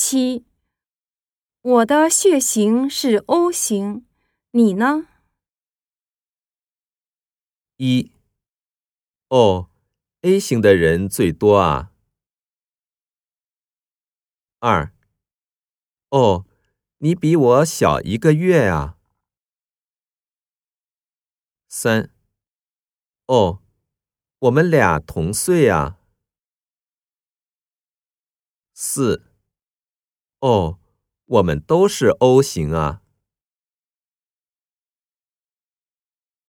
[0.00, 0.46] 七，
[1.60, 4.06] 我的血型是 O 型，
[4.52, 5.08] 你呢？
[7.78, 8.12] 一，
[9.26, 9.68] 哦
[10.20, 11.92] ，A 型的人最多啊。
[14.60, 14.94] 二，
[16.10, 16.46] 哦，
[16.98, 18.98] 你比我小一个月啊。
[21.68, 22.14] 三，
[23.26, 23.60] 哦，
[24.38, 25.98] 我们俩同岁啊。
[28.72, 29.24] 四，
[30.40, 30.78] 哦，
[31.26, 33.00] 我们都是 O 型啊。